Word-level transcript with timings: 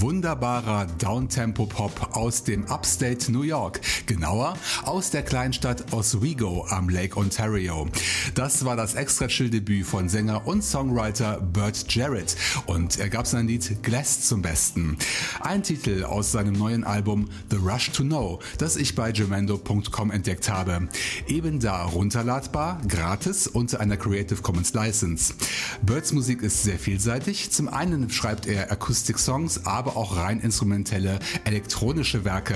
Wunderbarer 0.00 0.86
Downtempo-Pop 0.98 2.16
aus 2.16 2.42
dem 2.42 2.64
Upstate 2.64 3.30
New 3.30 3.42
York, 3.42 3.80
genauer 4.06 4.54
aus 4.84 5.10
der 5.10 5.22
Kleinstadt 5.22 5.92
Oswego 5.92 6.66
am 6.68 6.88
Lake 6.88 7.16
Ontario. 7.16 7.86
Das 8.34 8.64
war 8.64 8.76
das 8.76 8.94
extra 8.94 9.28
chill 9.28 9.50
Debüt 9.50 9.86
von 9.86 10.08
Sänger 10.08 10.46
und 10.46 10.64
Songwriter 10.64 11.40
Bert 11.40 11.86
Jarrett 11.94 12.34
und 12.66 12.98
er 12.98 13.08
gab 13.08 13.26
sein 13.26 13.46
Lied 13.46 13.82
Glass 13.84 14.22
zum 14.22 14.42
Besten. 14.42 14.96
Ein 15.40 15.62
Titel 15.62 16.04
aus 16.04 16.32
seinem 16.32 16.54
neuen 16.54 16.82
Album 16.82 17.28
The 17.50 17.56
Rush 17.56 17.90
to 17.92 18.02
Know, 18.02 18.40
das 18.58 18.76
ich 18.76 18.94
bei 18.96 19.12
gemendo.com 19.12 20.10
entdeckt 20.10 20.48
habe. 20.48 20.88
Eben 21.28 21.60
da 21.60 21.84
runterladbar, 21.84 22.80
gratis 22.88 23.46
unter 23.46 23.78
einer 23.80 23.96
Creative 23.96 24.42
Commons 24.42 24.74
License. 24.74 25.34
Birds 25.82 26.12
Musik 26.12 26.42
ist 26.42 26.64
sehr 26.64 26.78
vielseitig. 26.78 27.50
Zum 27.52 27.68
einen 27.68 28.10
schreibt 28.10 28.46
er 28.46 28.72
Akustik-Songs, 28.72 29.66
aber 29.66 29.83
auch 29.90 30.16
rein 30.16 30.40
instrumentelle 30.40 31.18
elektronische 31.44 32.24
Werke. 32.24 32.54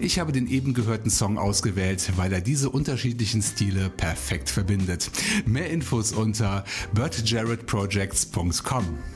Ich 0.00 0.18
habe 0.18 0.32
den 0.32 0.46
eben 0.46 0.74
gehörten 0.74 1.10
Song 1.10 1.38
ausgewählt, 1.38 2.12
weil 2.16 2.32
er 2.32 2.40
diese 2.40 2.70
unterschiedlichen 2.70 3.42
Stile 3.42 3.90
perfekt 3.90 4.50
verbindet. 4.50 5.10
Mehr 5.46 5.70
Infos 5.70 6.12
unter 6.12 6.64
bertjarrettprojects.com. 6.92 9.15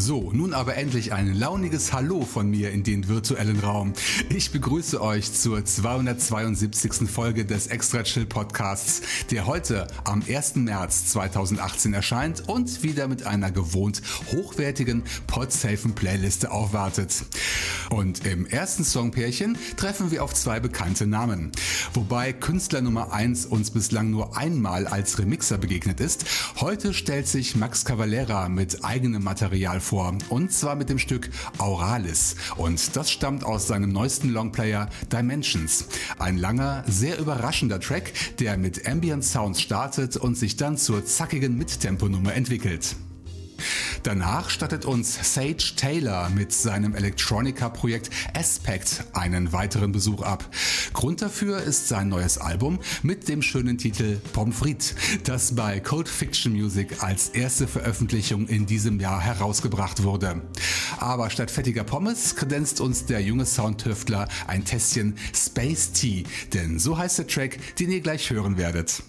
So, 0.00 0.30
nun 0.32 0.54
aber 0.54 0.76
endlich 0.76 1.12
ein 1.12 1.34
launiges 1.34 1.92
Hallo 1.92 2.22
von 2.22 2.48
mir 2.48 2.70
in 2.70 2.84
den 2.84 3.08
virtuellen 3.08 3.58
Raum. 3.58 3.94
Ich 4.30 4.52
begrüße 4.52 5.02
euch 5.02 5.32
zur 5.32 5.64
272. 5.64 7.10
Folge 7.10 7.44
des 7.44 7.66
Extra 7.66 8.04
Chill 8.04 8.24
Podcasts, 8.24 9.02
der 9.32 9.46
heute 9.46 9.88
am 10.04 10.22
1. 10.22 10.54
März 10.54 11.06
2018 11.06 11.94
erscheint 11.94 12.48
und 12.48 12.84
wieder 12.84 13.08
mit 13.08 13.26
einer 13.26 13.50
gewohnt 13.50 14.00
hochwertigen 14.30 15.02
podsafen 15.26 15.96
Playliste 15.96 16.52
aufwartet. 16.52 17.24
Und 17.90 18.24
im 18.24 18.46
ersten 18.46 18.84
Songpärchen 18.84 19.58
treffen 19.76 20.12
wir 20.12 20.22
auf 20.22 20.32
zwei 20.32 20.60
bekannte 20.60 21.08
Namen. 21.08 21.50
Wobei 21.92 22.32
Künstler 22.32 22.82
Nummer 22.82 23.12
1 23.12 23.46
uns 23.46 23.72
bislang 23.72 24.12
nur 24.12 24.36
einmal 24.36 24.86
als 24.86 25.18
Remixer 25.18 25.58
begegnet 25.58 25.98
ist, 25.98 26.24
heute 26.60 26.94
stellt 26.94 27.26
sich 27.26 27.56
Max 27.56 27.84
Cavalera 27.84 28.48
mit 28.48 28.84
eigenem 28.84 29.24
Material 29.24 29.80
vor. 29.80 29.87
Und 30.28 30.52
zwar 30.52 30.76
mit 30.76 30.90
dem 30.90 30.98
Stück 30.98 31.30
Auralis. 31.58 32.36
Und 32.56 32.94
das 32.96 33.10
stammt 33.10 33.44
aus 33.44 33.66
seinem 33.66 33.90
neuesten 33.90 34.30
Longplayer 34.30 34.88
Dimensions. 35.12 35.86
Ein 36.18 36.36
langer, 36.36 36.84
sehr 36.86 37.18
überraschender 37.18 37.80
Track, 37.80 38.12
der 38.38 38.56
mit 38.56 38.86
Ambient 38.86 39.24
Sounds 39.24 39.60
startet 39.60 40.16
und 40.16 40.36
sich 40.36 40.56
dann 40.56 40.76
zur 40.76 41.04
zackigen 41.04 41.56
Mittemponummer 41.56 42.34
entwickelt. 42.34 42.96
Danach 44.02 44.50
stattet 44.50 44.84
uns 44.84 45.34
Sage 45.34 45.74
Taylor 45.76 46.30
mit 46.30 46.52
seinem 46.52 46.94
Electronica-Projekt 46.94 48.10
Aspect 48.34 49.04
einen 49.12 49.52
weiteren 49.52 49.92
Besuch 49.92 50.22
ab. 50.22 50.48
Grund 50.92 51.22
dafür 51.22 51.62
ist 51.62 51.88
sein 51.88 52.08
neues 52.08 52.38
Album 52.38 52.78
mit 53.02 53.28
dem 53.28 53.42
schönen 53.42 53.78
Titel 53.78 54.16
Pommes 54.32 54.56
frites, 54.56 54.94
das 55.24 55.54
bei 55.54 55.80
Cold 55.80 56.08
Fiction 56.08 56.52
Music 56.52 57.02
als 57.02 57.28
erste 57.30 57.66
Veröffentlichung 57.66 58.46
in 58.48 58.66
diesem 58.66 59.00
Jahr 59.00 59.20
herausgebracht 59.20 60.02
wurde. 60.02 60.42
Aber 60.98 61.30
statt 61.30 61.50
fettiger 61.50 61.84
Pommes 61.84 62.36
kredenzt 62.36 62.80
uns 62.80 63.06
der 63.06 63.20
junge 63.20 63.46
Soundtüftler 63.46 64.28
ein 64.46 64.64
Tässchen 64.64 65.16
Space 65.34 65.92
Tea, 65.92 66.24
denn 66.52 66.78
so 66.78 66.98
heißt 66.98 67.18
der 67.18 67.26
Track, 67.26 67.76
den 67.76 67.90
ihr 67.90 68.00
gleich 68.00 68.30
hören 68.30 68.56
werdet. 68.56 69.02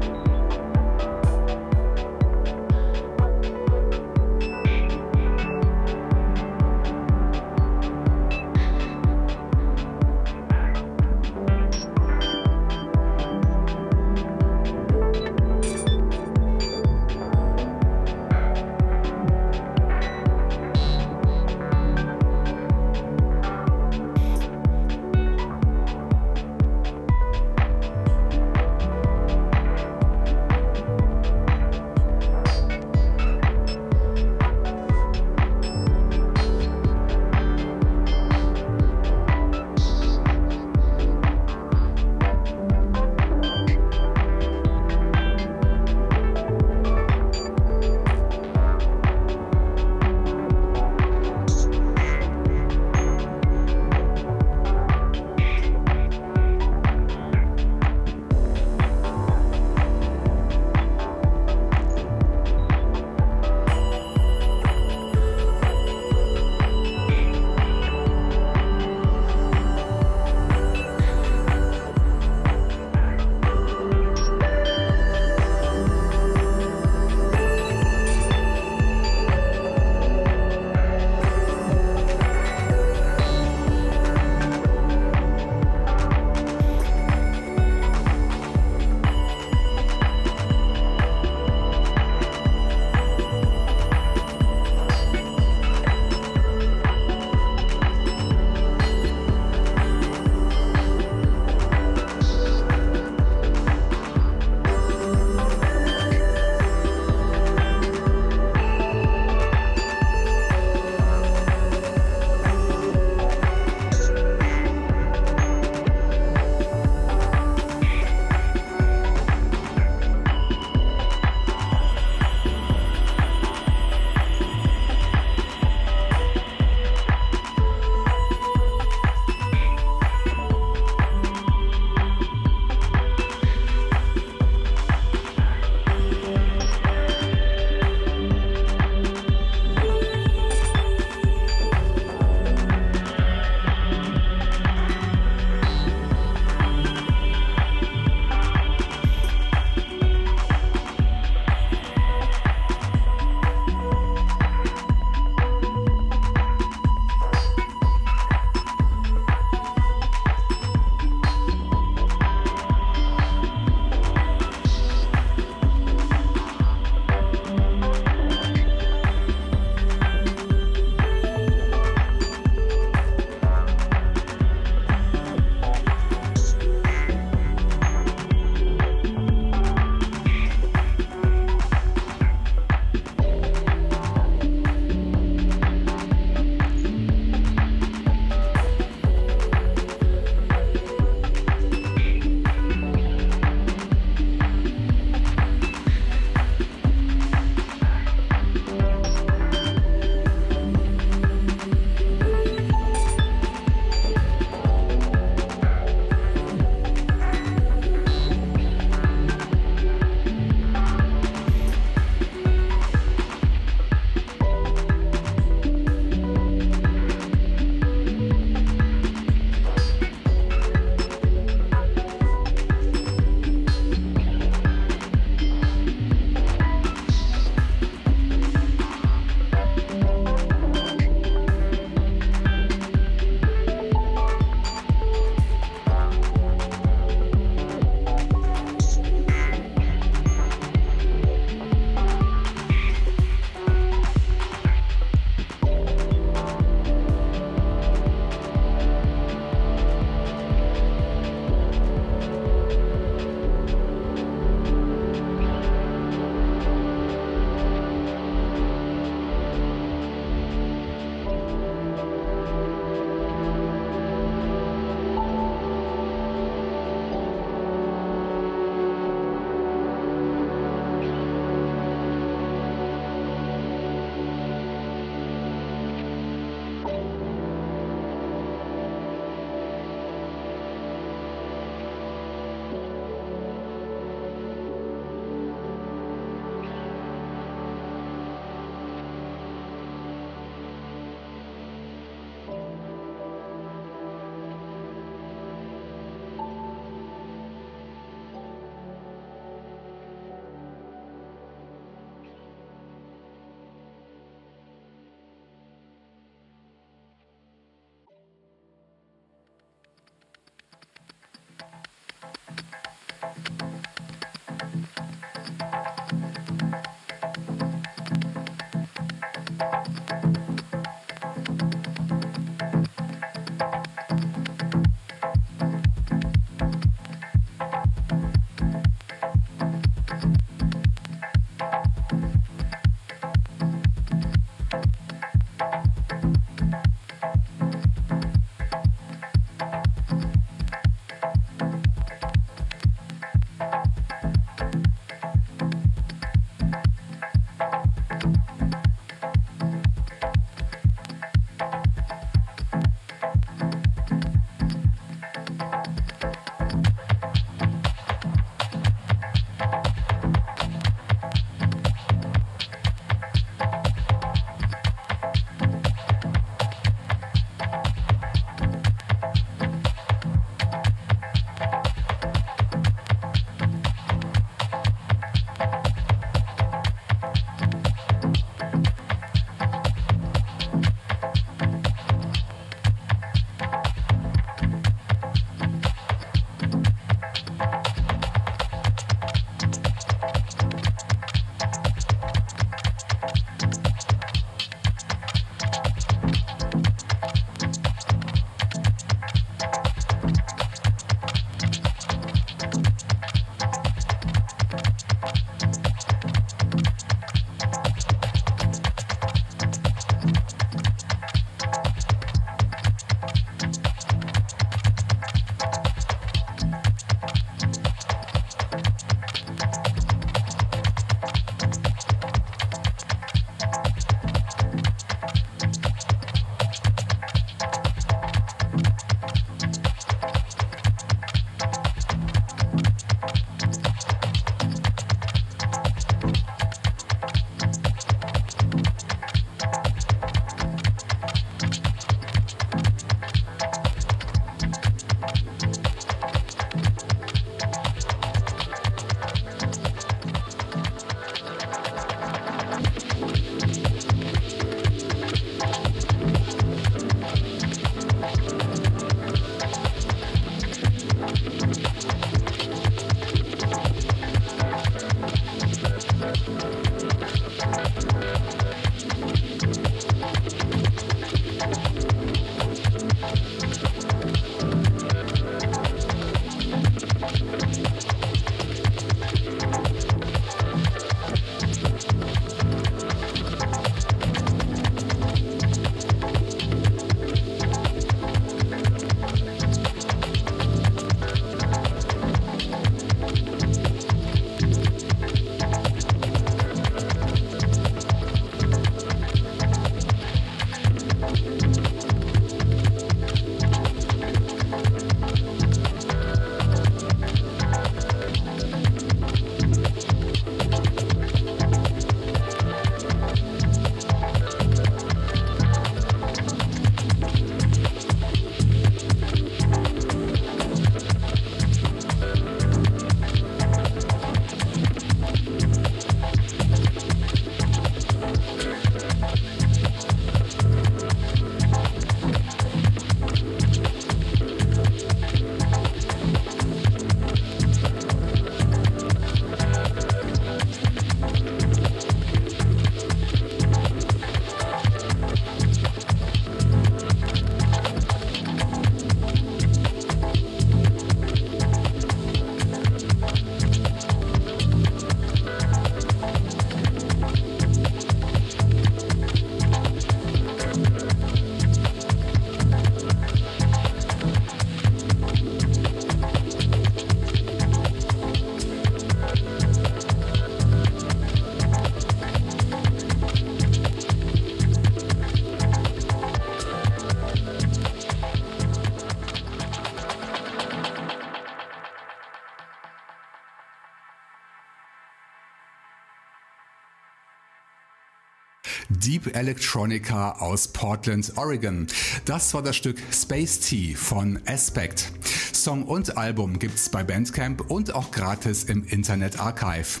Deep 589.22 589.36
Electronica 589.36 590.32
aus 590.38 590.68
Portland, 590.68 591.32
Oregon. 591.36 591.86
Das 592.24 592.54
war 592.54 592.62
das 592.62 592.76
Stück 592.76 592.98
Space 593.12 593.60
Tea 593.60 593.94
von 593.94 594.40
Aspect. 594.46 595.12
Song 595.52 595.84
und 595.84 596.16
Album 596.16 596.58
gibt's 596.58 596.88
bei 596.88 597.04
Bandcamp 597.04 597.70
und 597.70 597.94
auch 597.94 598.10
gratis 598.10 598.64
im 598.64 598.84
Internet 598.84 599.38
Archive. 599.38 600.00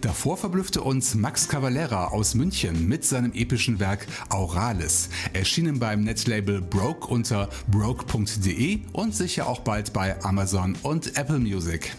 Davor 0.00 0.36
verblüffte 0.36 0.82
uns 0.82 1.14
Max 1.14 1.48
Cavalera 1.48 2.08
aus 2.08 2.34
München 2.34 2.88
mit 2.88 3.04
seinem 3.04 3.32
epischen 3.32 3.80
Werk 3.80 4.06
Auralis, 4.28 5.08
erschienen 5.32 5.78
beim 5.78 6.04
Netlabel 6.04 6.60
Broke 6.60 7.08
unter 7.08 7.48
broke.de 7.68 8.80
und 8.92 9.14
sicher 9.14 9.48
auch 9.48 9.60
bald 9.60 9.92
bei 9.92 10.22
Amazon 10.24 10.76
und 10.82 11.16
Apple 11.16 11.38
Music. 11.38 11.92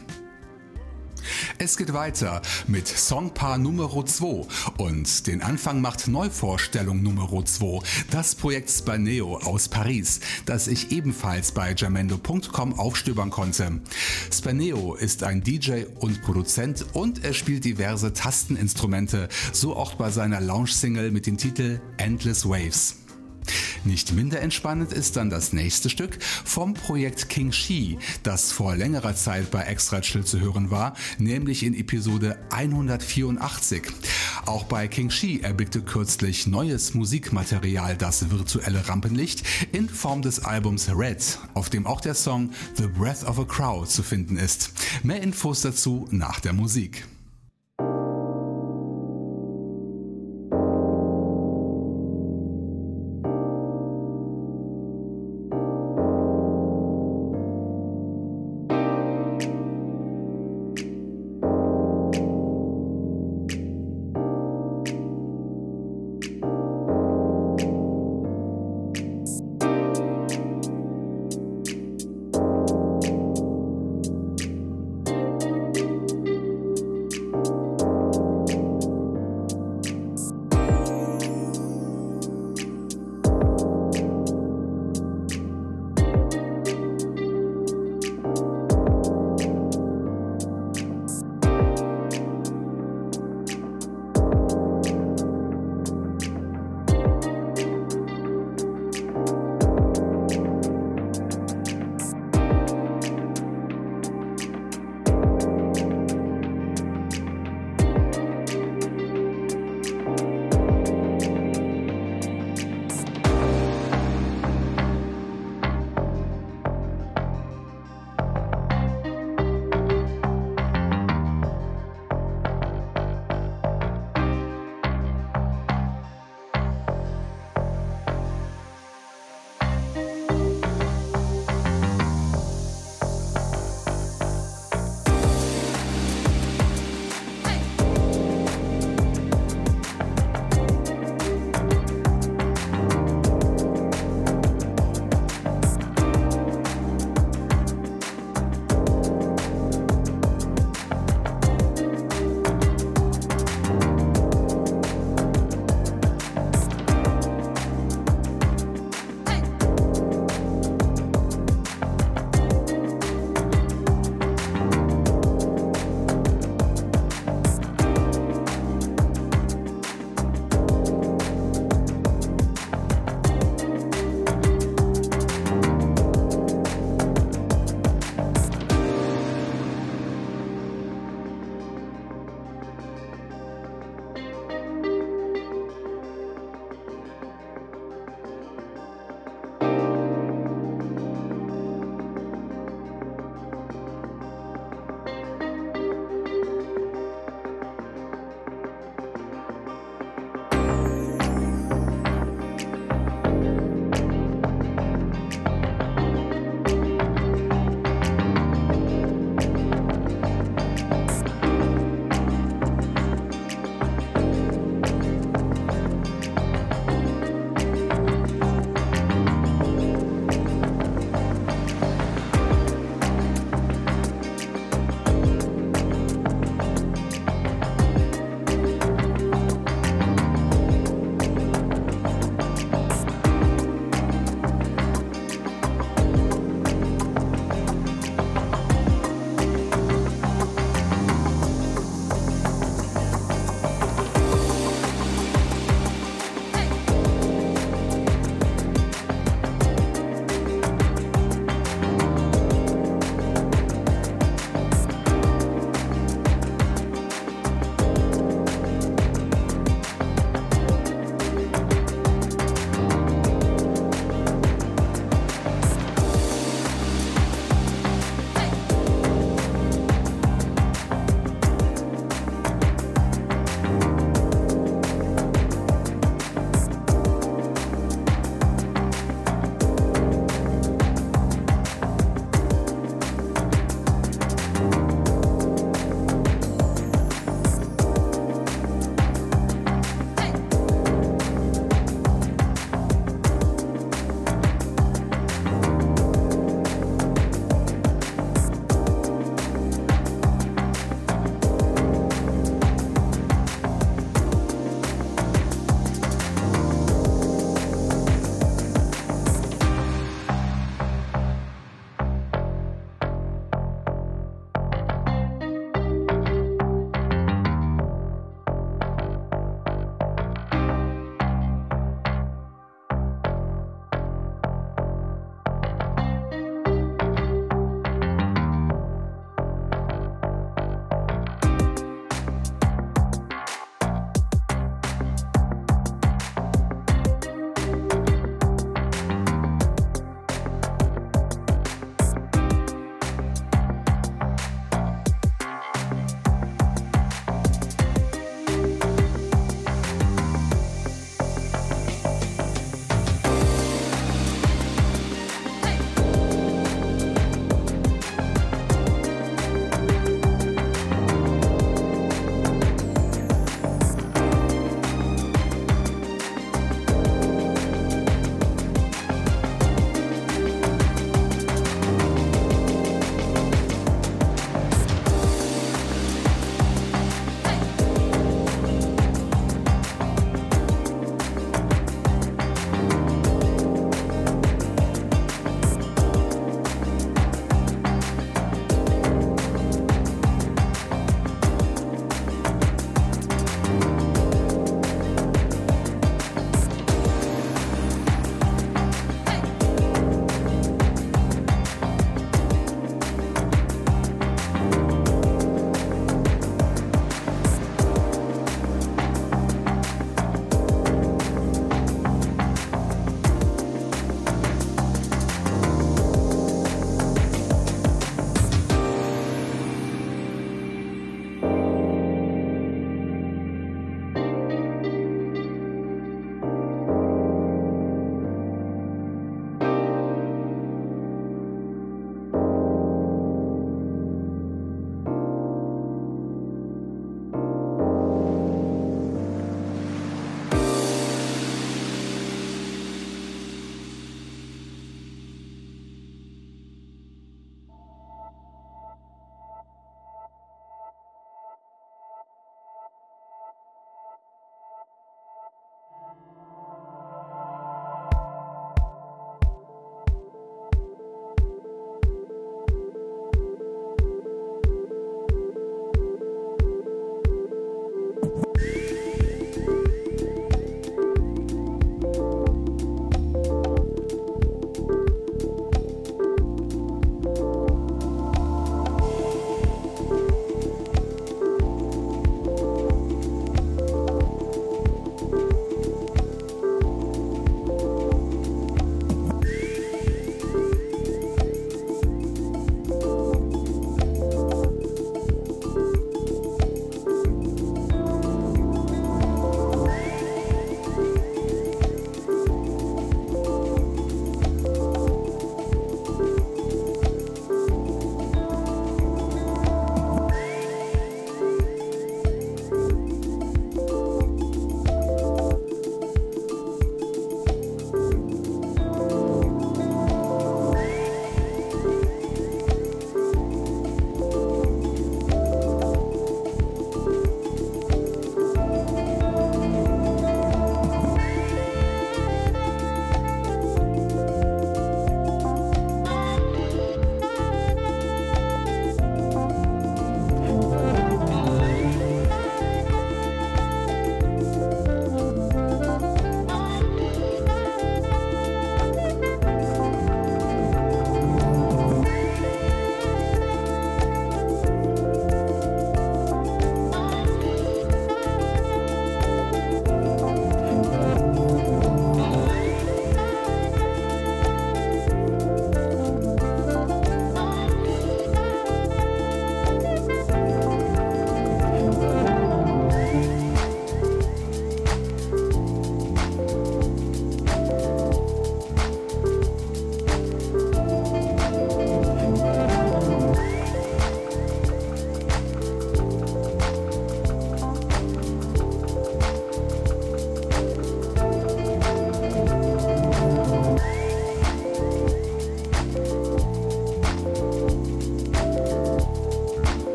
Es 1.58 1.78
geht 1.78 1.94
weiter 1.94 2.42
mit 2.68 2.88
Songpaar 2.88 3.58
Nummer 3.58 3.90
2 4.06 4.48
und 4.78 5.28
den 5.28 5.42
Anfang 5.42 5.82
macht 5.82 6.08
Neuvorstellung 6.08 7.02
Nummer 7.04 7.30
2, 7.46 7.80
das 8.10 8.36
Projekt 8.36 8.70
Spaneo 8.70 9.38
aus 9.38 9.70
Paris, 9.70 10.20
das 10.46 10.68
ich 10.68 10.92
ebenfalls 10.92 11.52
bei 11.52 11.74
jamendo.com 11.76 12.80
aufstöbern 12.80 13.30
konnte. 13.30 13.82
Spaneo 14.32 14.96
ist 14.96 15.24
ein 15.24 15.44
DJ 15.44 15.84
und 16.00 16.22
Produzent 16.22 16.86
und 16.94 17.24
er 17.24 17.34
spielt 17.34 17.66
diverse 17.66 18.14
Tasteninstrumente, 18.14 19.30
so 19.52 19.76
auch 19.76 19.96
bei 19.96 20.10
seiner 20.10 20.42
Launch-Single 20.42 21.12
mit 21.12 21.26
dem 21.26 21.38
Titel 21.38 21.80
Endless 21.98 22.48
Waves. 22.48 23.03
Nicht 23.84 24.14
minder 24.14 24.42
entspannend 24.42 24.94
ist 24.94 25.18
dann 25.18 25.30
das 25.30 25.54
nächste 25.54 25.90
Stück 25.90 26.18
vom 26.22 26.74
Projekt 26.74 27.30
King 27.30 27.52
Shi, 27.52 27.98
das 28.24 28.52
vor 28.52 28.76
längerer 28.76 29.16
Zeit 29.16 29.52
bei 29.52 29.64
Extra 29.64 30.02
Chill 30.02 30.24
zu 30.24 30.40
hören 30.40 30.72
war, 30.72 30.96
nämlich 31.18 31.64
in 31.64 31.74
Episode 31.74 32.38
184. 32.50 33.84
Auch 34.46 34.64
bei 34.64 34.88
King 34.88 35.10
Shi 35.10 35.42
erblickte 35.42 35.82
kürzlich 35.82 36.48
neues 36.48 36.94
Musikmaterial 36.94 37.98
das 37.98 38.30
virtuelle 38.30 38.88
Rampenlicht 38.88 39.44
in 39.72 39.90
Form 39.90 40.22
des 40.22 40.44
Albums 40.44 40.90
Red, 40.90 41.40
auf 41.54 41.70
dem 41.70 41.86
auch 41.86 42.02
der 42.02 42.16
Song 42.16 42.52
The 42.76 42.88
Breath 42.88 43.24
of 43.24 43.40
a 43.40 43.46
Crow 43.46 43.88
zu 43.88 44.04
finden 44.04 44.38
ist. 44.38 44.72
Mehr 45.04 45.22
Infos 45.22 45.62
dazu 45.62 46.08
nach 46.12 46.40
der 46.40 46.54
Musik. 46.54 47.06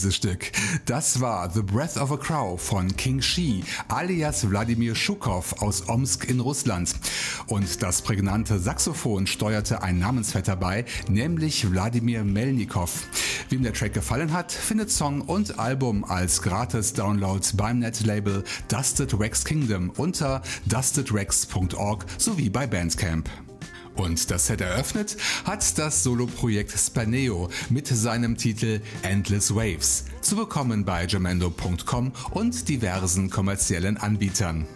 Dieses 0.00 0.16
Stück. 0.16 0.50
Das 0.86 1.20
war 1.20 1.50
The 1.50 1.62
Breath 1.62 1.98
of 1.98 2.10
a 2.10 2.16
Crow 2.16 2.58
von 2.58 2.96
King 2.96 3.20
Shi, 3.20 3.62
alias 3.88 4.48
Wladimir 4.48 4.94
Schukow 4.94 5.60
aus 5.60 5.90
Omsk 5.90 6.24
in 6.24 6.40
Russland. 6.40 6.94
Und 7.48 7.82
das 7.82 8.00
prägnante 8.00 8.58
Saxophon 8.58 9.26
steuerte 9.26 9.82
ein 9.82 9.98
Namensvetter 9.98 10.56
bei, 10.56 10.86
nämlich 11.08 11.70
Wladimir 11.70 12.24
Melnikov. 12.24 13.02
Wem 13.50 13.62
der 13.62 13.74
Track 13.74 13.92
gefallen 13.92 14.32
hat, 14.32 14.52
findet 14.52 14.90
Song 14.90 15.20
und 15.20 15.58
Album 15.58 16.04
als 16.04 16.40
Gratis-Download 16.40 17.46
beim 17.54 17.80
Netlabel 17.80 18.44
Dusted 18.68 19.18
Rex 19.20 19.44
Kingdom 19.44 19.90
unter 19.98 20.40
dustedrex.org 20.64 22.06
sowie 22.16 22.48
bei 22.48 22.66
Bandcamp. 22.66 23.28
Und 24.00 24.30
das 24.30 24.46
Set 24.46 24.62
eröffnet 24.62 25.18
hat 25.44 25.78
das 25.78 26.02
Soloprojekt 26.02 26.72
Spaneo 26.72 27.50
mit 27.68 27.86
seinem 27.86 28.38
Titel 28.38 28.80
Endless 29.02 29.54
Waves, 29.54 30.06
zu 30.22 30.36
bekommen 30.36 30.86
bei 30.86 31.04
jamendo.com 31.06 32.12
und 32.30 32.68
diversen 32.70 33.28
kommerziellen 33.28 33.98
Anbietern. 33.98 34.66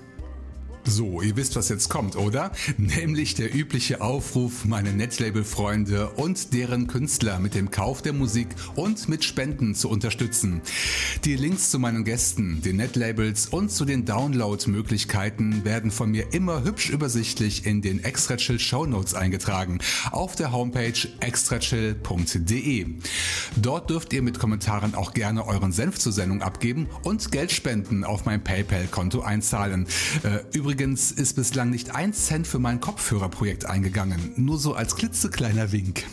So, 0.86 1.22
ihr 1.22 1.34
wisst, 1.36 1.56
was 1.56 1.70
jetzt 1.70 1.88
kommt, 1.88 2.14
oder? 2.14 2.52
Nämlich 2.76 3.34
der 3.34 3.54
übliche 3.54 4.02
Aufruf, 4.02 4.66
meine 4.66 4.92
Netlabel-Freunde 4.92 6.10
und 6.10 6.52
deren 6.52 6.88
Künstler 6.88 7.38
mit 7.38 7.54
dem 7.54 7.70
Kauf 7.70 8.02
der 8.02 8.12
Musik 8.12 8.48
und 8.74 9.08
mit 9.08 9.24
Spenden 9.24 9.74
zu 9.74 9.88
unterstützen. 9.88 10.60
Die 11.24 11.36
Links 11.36 11.70
zu 11.70 11.78
meinen 11.78 12.04
Gästen, 12.04 12.60
den 12.60 12.76
Netlabels 12.76 13.46
und 13.46 13.72
zu 13.72 13.86
den 13.86 14.04
Download-Möglichkeiten 14.04 15.64
werden 15.64 15.90
von 15.90 16.10
mir 16.10 16.34
immer 16.34 16.64
hübsch 16.64 16.90
übersichtlich 16.90 17.64
in 17.64 17.80
den 17.80 18.04
Extra 18.04 18.36
Chill 18.36 18.60
Show 18.60 18.84
Notes 18.84 19.14
eingetragen 19.14 19.78
auf 20.12 20.36
der 20.36 20.52
Homepage 20.52 20.92
extrachill.de. 21.20 22.86
Dort 23.56 23.88
dürft 23.88 24.12
ihr 24.12 24.20
mit 24.20 24.38
Kommentaren 24.38 24.94
auch 24.94 25.14
gerne 25.14 25.46
euren 25.46 25.72
Senf 25.72 25.98
zur 25.98 26.12
Sendung 26.12 26.42
abgeben 26.42 26.88
und 27.04 27.32
Geldspenden 27.32 28.04
auf 28.04 28.26
mein 28.26 28.44
PayPal-Konto 28.44 29.22
einzahlen. 29.22 29.86
Äh, 30.22 30.40
Übrigens 30.52 30.73
ist 30.80 31.37
bislang 31.37 31.70
nicht 31.70 31.94
ein 31.94 32.12
Cent 32.12 32.46
für 32.46 32.58
mein 32.58 32.80
Kopfhörerprojekt 32.80 33.66
eingegangen, 33.66 34.32
nur 34.37 34.58
so 34.58 34.74
als 34.74 34.96
klitzekleiner 34.96 35.72
Wink. 35.72 36.04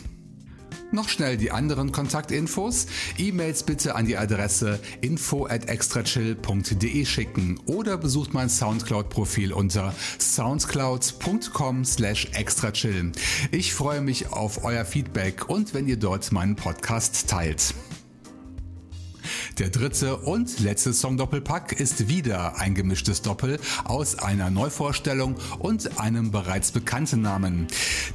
Noch 0.92 1.08
schnell 1.08 1.38
die 1.38 1.52
anderen 1.52 1.92
Kontaktinfos. 1.92 2.86
E-Mails 3.18 3.64
bitte 3.64 3.96
an 3.96 4.06
die 4.06 4.18
Adresse 4.18 4.80
info 5.00 5.46
at 5.46 5.70
extrachill.de 5.70 7.06
schicken 7.06 7.60
oder 7.66 7.98
besucht 7.98 8.34
mein 8.34 8.50
Soundcloud-Profil 8.50 9.54
unter 9.54 9.94
soundcloud.com 10.20 11.86
slash 11.86 12.28
extrachill. 12.34 13.14
Ich 13.52 13.74
freue 13.74 14.02
mich 14.02 14.34
auf 14.34 14.66
euer 14.66 14.84
Feedback 14.84 15.50
und 15.50 15.74
wenn 15.74 15.88
ihr 15.88 15.98
dort 15.98 16.32
meinen 16.32 16.58
Podcast 16.58 17.30
teilt. 17.30 17.74
Der 19.58 19.70
dritte 19.70 20.18
und 20.18 20.60
letzte 20.60 20.94
Song-Doppelpack 20.94 21.74
ist 21.74 22.08
wieder 22.08 22.58
ein 22.58 22.74
gemischtes 22.74 23.22
Doppel 23.22 23.60
aus 23.84 24.16
einer 24.18 24.50
Neuvorstellung 24.50 25.36
und 25.60 26.00
einem 26.00 26.32
bereits 26.32 26.72
bekannten 26.72 27.22
Namen. 27.22 27.68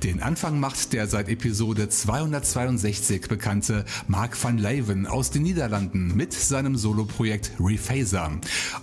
Den 0.02 0.22
Anfang 0.22 0.58
macht 0.58 0.92
der 0.92 1.06
seit 1.06 1.28
Episode 1.28 1.88
262 1.88 3.28
bekannte 3.28 3.84
Mark 4.08 4.42
van 4.42 4.58
Leeuwen 4.58 5.06
aus 5.06 5.30
den 5.30 5.42
Niederlanden 5.42 6.16
mit 6.16 6.32
seinem 6.32 6.76
Soloprojekt 6.76 7.52
Rephaser. 7.60 8.30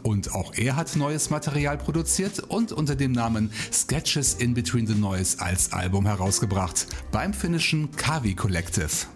Und 0.03 0.33
auch 0.33 0.53
er 0.55 0.75
hat 0.75 0.95
neues 0.95 1.29
Material 1.29 1.77
produziert 1.77 2.39
und 2.39 2.71
unter 2.71 2.95
dem 2.95 3.11
Namen 3.11 3.51
Sketches 3.71 4.35
in 4.35 4.53
Between 4.53 4.87
the 4.87 4.95
Noise 4.95 5.39
als 5.39 5.73
Album 5.73 6.05
herausgebracht 6.05 6.87
beim 7.11 7.33
finnischen 7.33 7.91
Kavi 7.95 8.35
Collective. 8.35 9.07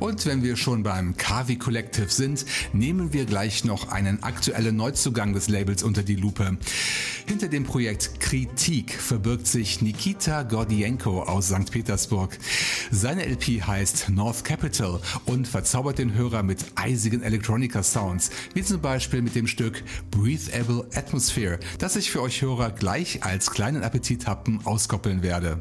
Und 0.00 0.26
wenn 0.26 0.42
wir 0.42 0.56
schon 0.56 0.82
beim 0.82 1.16
Kavi 1.16 1.56
Collective 1.56 2.10
sind, 2.10 2.44
nehmen 2.72 3.12
wir 3.12 3.24
gleich 3.24 3.64
noch 3.64 3.90
einen 3.90 4.22
aktuellen 4.22 4.76
Neuzugang 4.76 5.32
des 5.32 5.48
Labels 5.48 5.82
unter 5.82 6.02
die 6.02 6.16
Lupe. 6.16 6.58
Hinter 7.26 7.48
dem 7.48 7.64
Projekt 7.64 8.20
Kritik 8.20 8.92
verbirgt 8.94 9.46
sich 9.46 9.82
Nikita 9.82 10.42
Gordienko 10.42 11.22
aus 11.22 11.48
St. 11.48 11.70
Petersburg. 11.70 12.38
Seine 12.90 13.26
LP 13.26 13.62
heißt 13.66 14.08
North 14.10 14.44
Capital 14.44 15.00
und 15.26 15.46
verzaubert 15.46 15.98
den 15.98 16.14
Hörer 16.14 16.42
mit 16.42 16.64
eisigen 16.74 17.22
Electronica 17.22 17.82
Sounds, 17.82 18.30
wie 18.54 18.62
zum 18.62 18.80
Beispiel 18.80 19.22
mit 19.22 19.34
dem 19.34 19.46
Stück 19.46 19.82
Breathable 20.10 20.86
Atmosphere, 20.94 21.58
das 21.78 21.96
ich 21.96 22.10
für 22.10 22.22
euch 22.22 22.42
Hörer 22.42 22.70
gleich 22.70 23.22
als 23.24 23.50
kleinen 23.50 23.82
Appetithappen 23.82 24.64
auskoppeln 24.64 25.22
werde. 25.22 25.60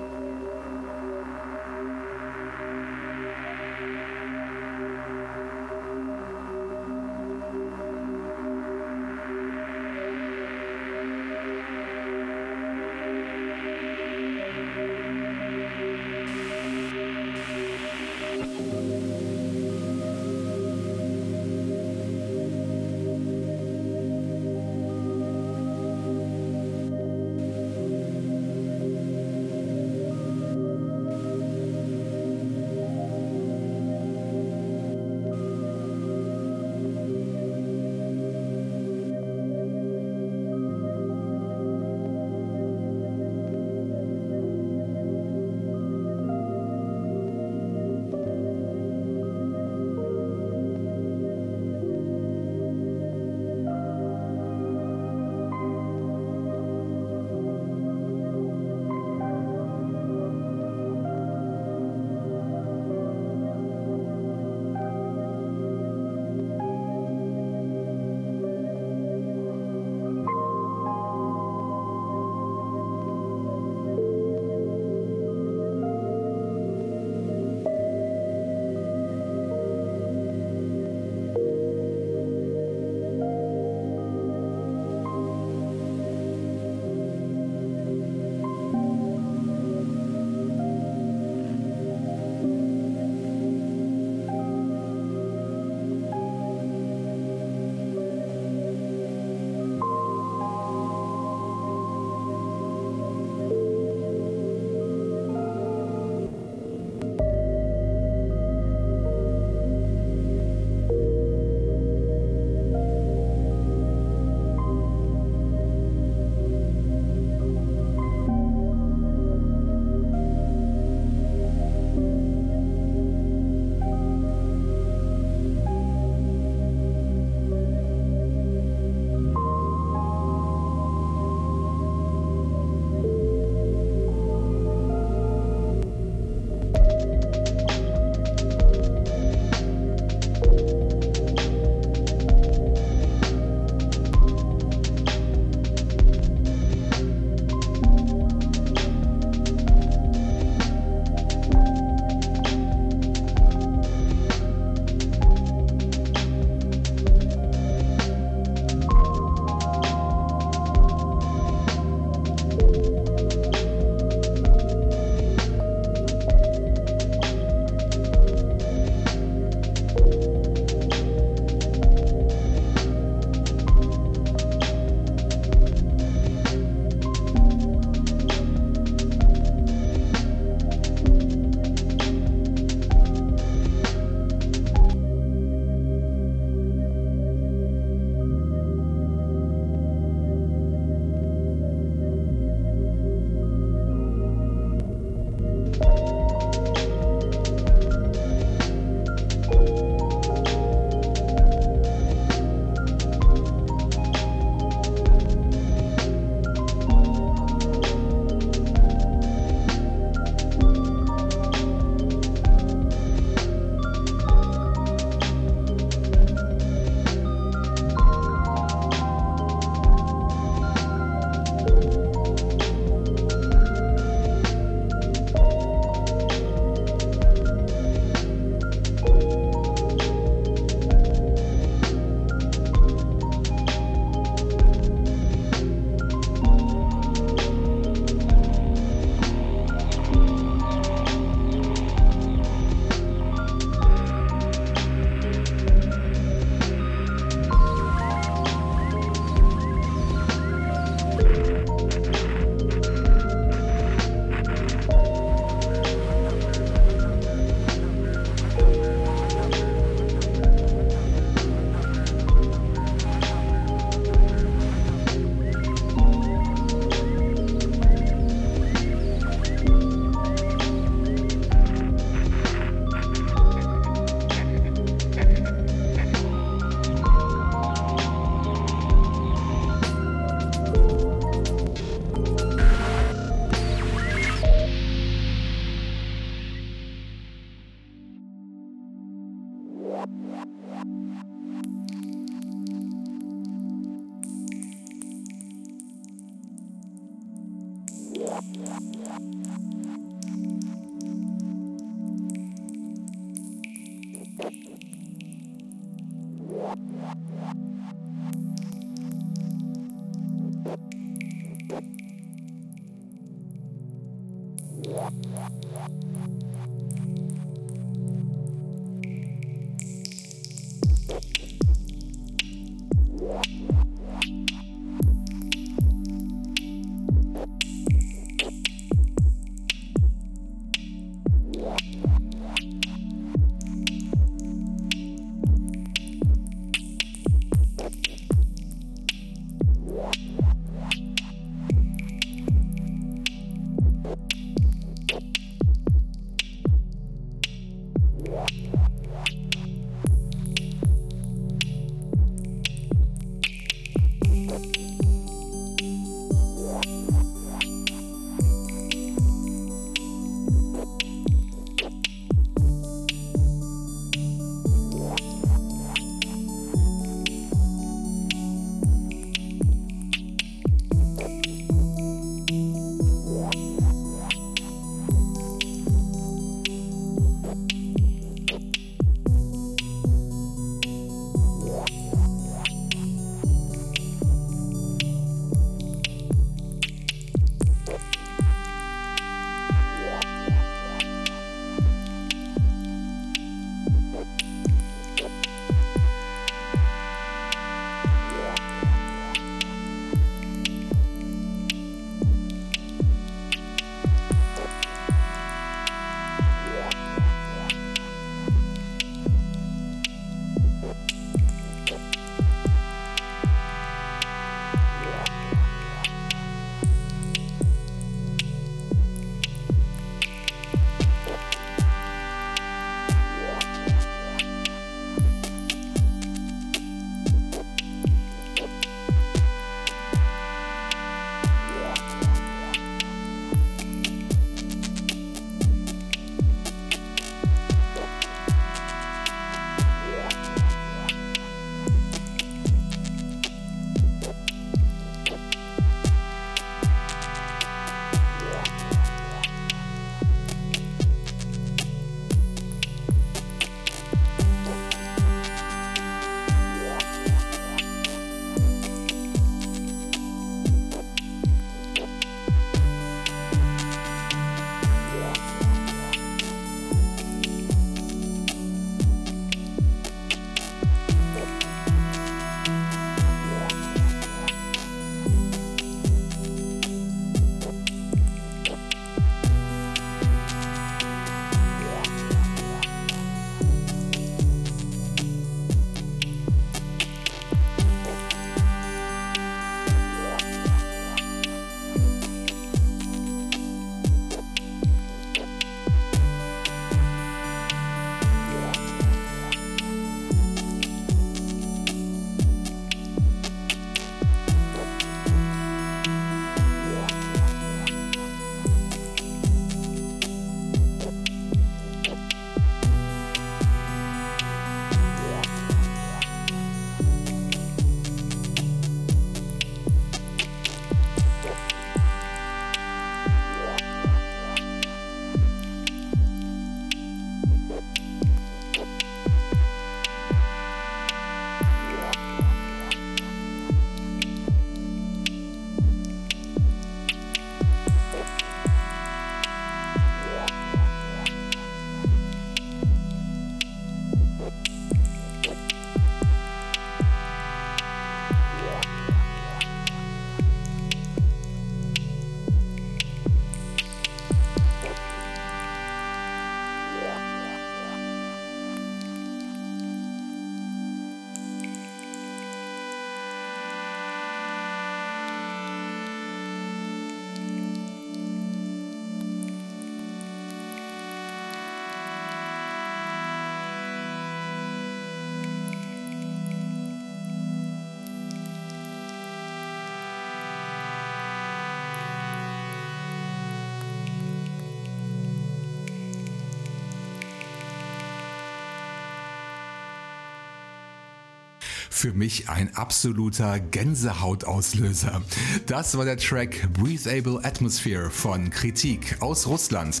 Für 591.92 592.12
mich 592.12 592.48
ein 592.48 592.74
absoluter 592.76 593.58
Gänsehautauslöser. 593.58 595.22
Das 595.66 595.98
war 595.98 596.04
der 596.04 596.16
Track 596.16 596.72
Breathable 596.72 597.44
Atmosphere 597.44 598.10
von 598.10 598.48
Kritik 598.48 599.16
aus 599.20 599.48
Russland. 599.48 600.00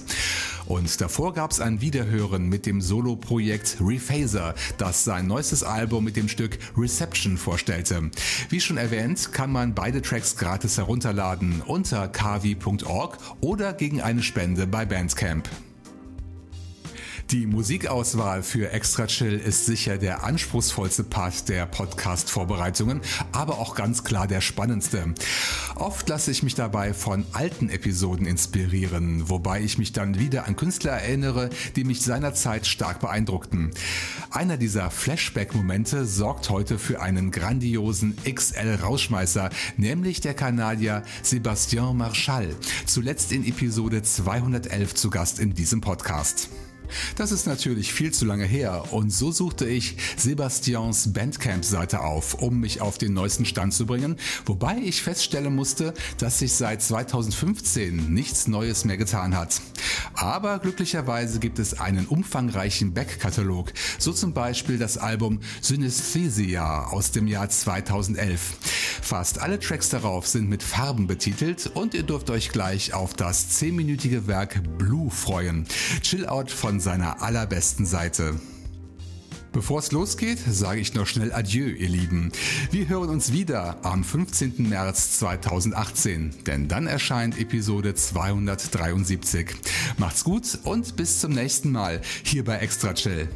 Und 0.66 1.00
davor 1.00 1.34
gab 1.34 1.50
es 1.50 1.60
ein 1.60 1.80
Wiederhören 1.80 2.48
mit 2.48 2.64
dem 2.64 2.80
Solo-Projekt 2.80 3.78
Rephaser, 3.80 4.54
das 4.78 5.04
sein 5.04 5.26
neuestes 5.26 5.64
Album 5.64 6.04
mit 6.04 6.16
dem 6.16 6.28
Stück 6.28 6.58
Reception 6.76 7.36
vorstellte. 7.36 8.10
Wie 8.48 8.60
schon 8.60 8.76
erwähnt, 8.76 9.32
kann 9.32 9.50
man 9.50 9.74
beide 9.74 10.00
Tracks 10.00 10.36
gratis 10.36 10.78
herunterladen 10.78 11.60
unter 11.60 12.06
kavi.org 12.06 13.18
oder 13.40 13.72
gegen 13.72 14.00
eine 14.00 14.22
Spende 14.22 14.68
bei 14.68 14.86
Bandcamp. 14.86 15.50
Die 17.30 17.46
Musikauswahl 17.46 18.42
für 18.42 18.72
Extra 18.72 19.06
Chill 19.06 19.38
ist 19.38 19.64
sicher 19.64 19.98
der 19.98 20.24
anspruchsvollste 20.24 21.04
Part 21.04 21.48
der 21.48 21.64
Podcast-Vorbereitungen, 21.64 23.00
aber 23.30 23.60
auch 23.60 23.76
ganz 23.76 24.02
klar 24.02 24.26
der 24.26 24.40
spannendste. 24.40 25.14
Oft 25.76 26.08
lasse 26.08 26.32
ich 26.32 26.42
mich 26.42 26.56
dabei 26.56 26.92
von 26.92 27.24
alten 27.32 27.68
Episoden 27.68 28.26
inspirieren, 28.26 29.28
wobei 29.28 29.60
ich 29.62 29.78
mich 29.78 29.92
dann 29.92 30.18
wieder 30.18 30.48
an 30.48 30.56
Künstler 30.56 30.90
erinnere, 30.90 31.50
die 31.76 31.84
mich 31.84 32.02
seinerzeit 32.02 32.66
stark 32.66 32.98
beeindruckten. 32.98 33.70
Einer 34.32 34.56
dieser 34.56 34.90
Flashback-Momente 34.90 36.06
sorgt 36.06 36.50
heute 36.50 36.80
für 36.80 37.00
einen 37.00 37.30
grandiosen 37.30 38.16
XL-Rausschmeißer, 38.24 39.50
nämlich 39.76 40.20
der 40.20 40.34
Kanadier 40.34 41.04
Sébastien 41.22 41.94
Marchal, 41.94 42.56
zuletzt 42.86 43.30
in 43.30 43.46
Episode 43.46 44.02
211 44.02 44.96
zu 44.96 45.10
Gast 45.10 45.38
in 45.38 45.54
diesem 45.54 45.80
Podcast. 45.80 46.48
Das 47.16 47.32
ist 47.32 47.46
natürlich 47.46 47.92
viel 47.92 48.12
zu 48.12 48.24
lange 48.24 48.44
her 48.44 48.92
und 48.92 49.10
so 49.10 49.32
suchte 49.32 49.66
ich 49.68 49.96
Sebastians 50.16 51.12
Bandcamp-Seite 51.12 52.00
auf, 52.00 52.34
um 52.34 52.60
mich 52.60 52.80
auf 52.80 52.98
den 52.98 53.14
neuesten 53.14 53.44
Stand 53.44 53.74
zu 53.74 53.86
bringen, 53.86 54.16
wobei 54.46 54.78
ich 54.78 55.02
feststellen 55.02 55.54
musste, 55.54 55.94
dass 56.18 56.38
sich 56.38 56.52
seit 56.52 56.82
2015 56.82 58.12
nichts 58.12 58.46
Neues 58.46 58.84
mehr 58.84 58.96
getan 58.96 59.36
hat. 59.36 59.60
Aber 60.14 60.58
glücklicherweise 60.58 61.38
gibt 61.38 61.58
es 61.58 61.80
einen 61.80 62.06
umfangreichen 62.06 62.92
Backkatalog, 62.92 63.72
so 63.98 64.12
zum 64.12 64.32
Beispiel 64.32 64.78
das 64.78 64.98
Album 64.98 65.40
Synesthesia 65.60 66.86
aus 66.86 67.10
dem 67.10 67.26
Jahr 67.26 67.48
2011. 67.48 68.56
Fast 69.02 69.40
alle 69.40 69.58
Tracks 69.58 69.88
darauf 69.88 70.26
sind 70.26 70.48
mit 70.48 70.62
Farben 70.62 71.06
betitelt 71.06 71.70
und 71.74 71.94
ihr 71.94 72.02
dürft 72.02 72.30
euch 72.30 72.50
gleich 72.50 72.94
auf 72.94 73.14
das 73.14 73.60
10-minütige 73.60 74.26
Werk 74.26 74.62
Blue 74.78 75.10
freuen. 75.10 75.66
Chill 76.02 76.26
Out 76.26 76.50
von 76.50 76.79
seiner 76.80 77.22
allerbesten 77.22 77.86
Seite. 77.86 78.40
Bevor 79.52 79.80
es 79.80 79.90
losgeht, 79.90 80.38
sage 80.48 80.80
ich 80.80 80.94
noch 80.94 81.06
schnell 81.06 81.32
Adieu, 81.32 81.70
ihr 81.70 81.88
Lieben. 81.88 82.30
Wir 82.70 82.88
hören 82.88 83.10
uns 83.10 83.32
wieder 83.32 83.84
am 83.84 84.04
15. 84.04 84.68
März 84.68 85.18
2018, 85.18 86.44
denn 86.46 86.68
dann 86.68 86.86
erscheint 86.86 87.36
Episode 87.36 87.96
273. 87.96 89.48
Macht's 89.98 90.22
gut 90.22 90.60
und 90.62 90.94
bis 90.94 91.18
zum 91.20 91.32
nächsten 91.32 91.72
Mal 91.72 92.00
hier 92.22 92.44
bei 92.44 92.58
Extra 92.58 92.94
Chill. 92.94 93.28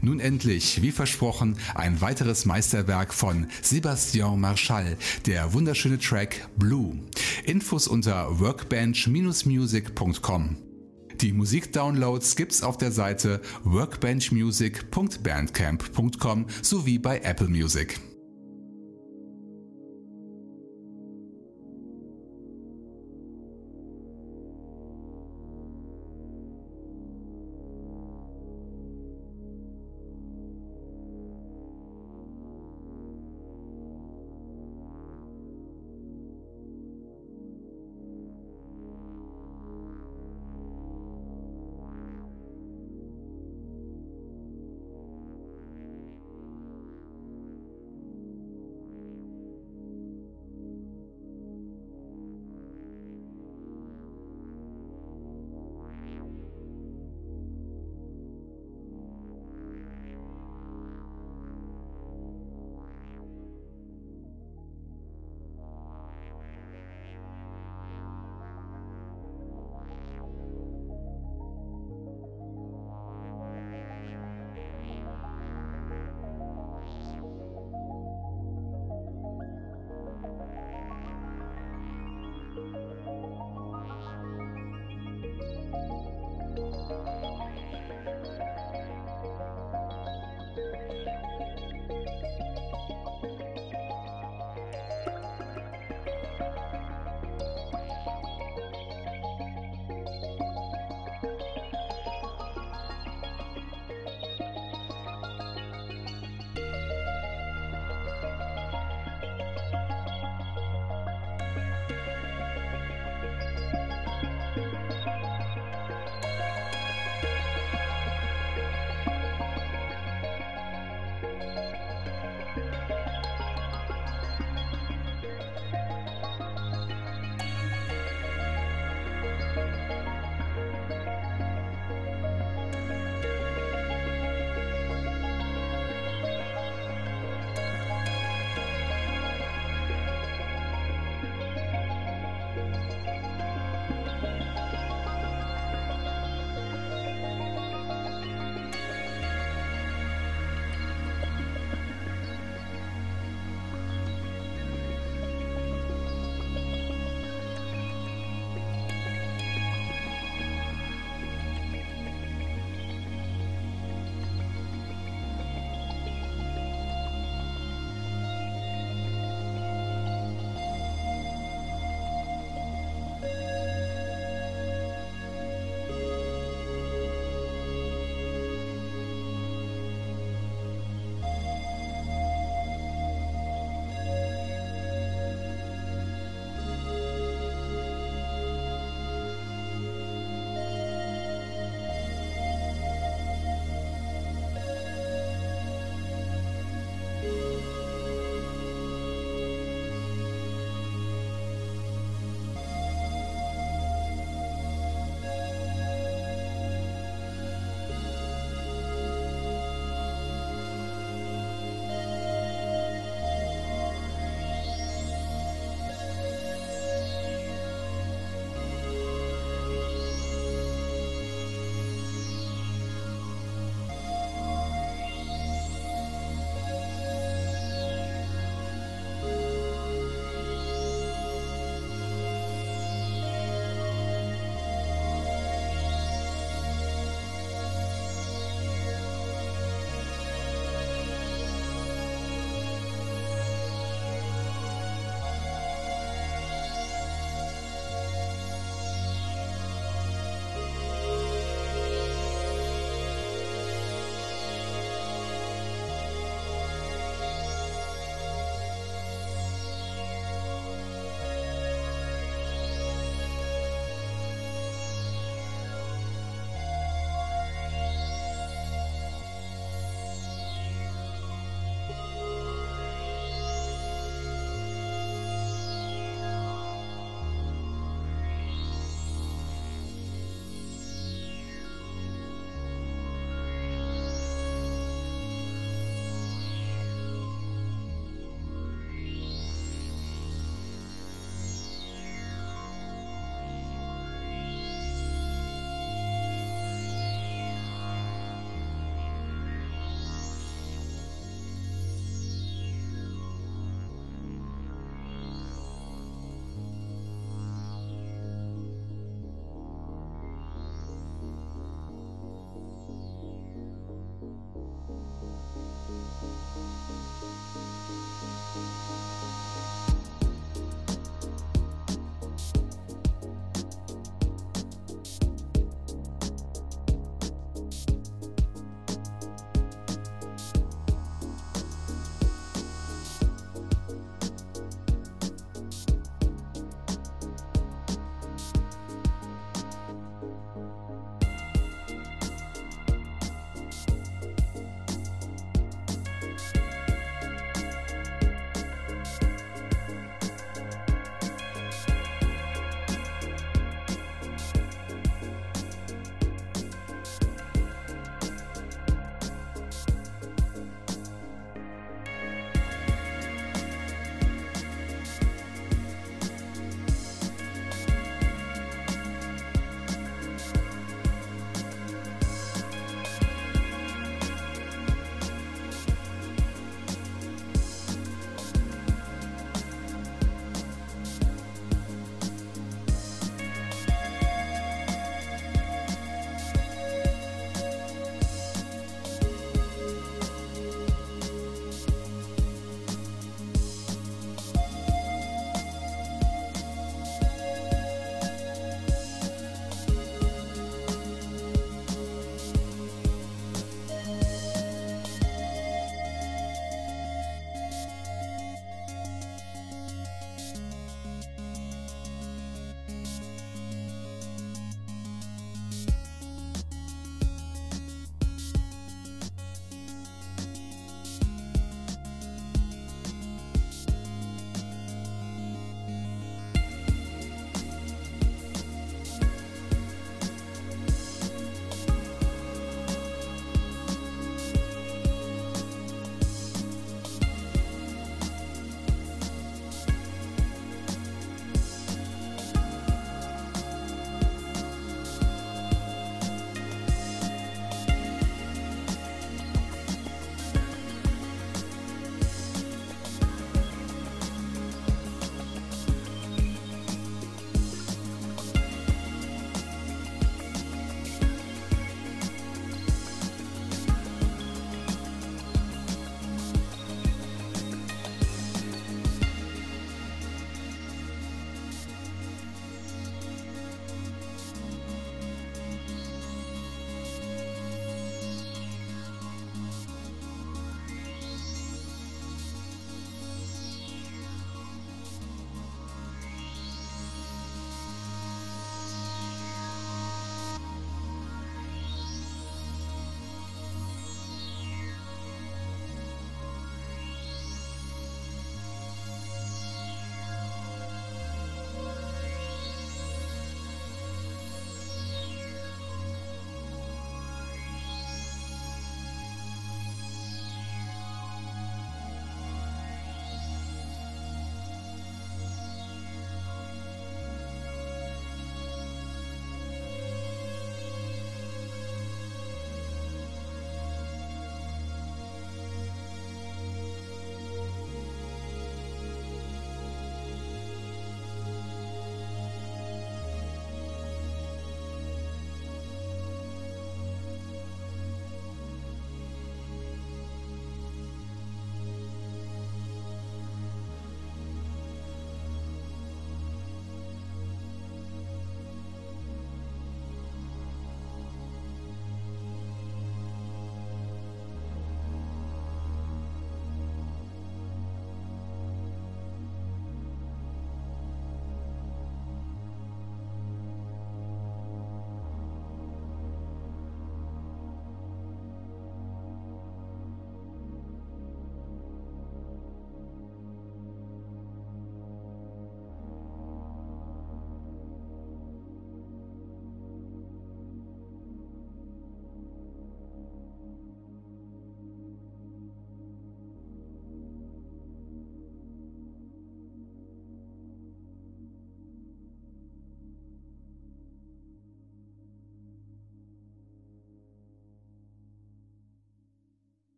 Nun 0.00 0.18
endlich, 0.18 0.82
wie 0.82 0.90
versprochen, 0.90 1.58
ein 1.74 2.00
weiteres 2.00 2.44
Meisterwerk 2.44 3.14
von 3.14 3.46
Sébastien 3.62 4.36
Marchal, 4.36 4.96
der 5.26 5.52
wunderschöne 5.52 6.00
Track 6.00 6.48
Blue. 6.56 6.98
Infos 7.44 7.86
unter 7.86 8.40
workbench-music.com. 8.40 10.71
Die 11.22 11.32
Musikdownloads 11.32 12.34
gibt's 12.34 12.64
auf 12.64 12.78
der 12.78 12.90
Seite 12.90 13.40
workbenchmusic.bandcamp.com 13.62 16.46
sowie 16.62 16.98
bei 16.98 17.20
Apple 17.20 17.46
Music. 17.46 18.00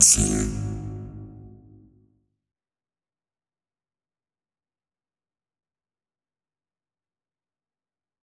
Chill. 0.00 0.59